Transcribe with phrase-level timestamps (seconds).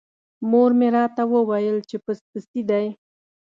[0.49, 2.85] مور مې راته وویل چې پس پسي دی.